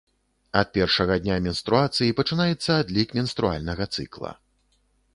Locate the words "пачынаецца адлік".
2.23-3.09